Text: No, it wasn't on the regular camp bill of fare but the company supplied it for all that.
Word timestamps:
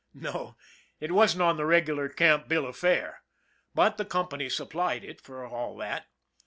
No, 0.15 0.55
it 0.99 1.11
wasn't 1.11 1.43
on 1.43 1.57
the 1.57 1.65
regular 1.67 2.09
camp 2.09 2.47
bill 2.47 2.65
of 2.65 2.75
fare 2.75 3.21
but 3.75 3.97
the 3.97 4.03
company 4.03 4.49
supplied 4.49 5.03
it 5.03 5.21
for 5.21 5.45
all 5.45 5.77
that. 5.77 6.07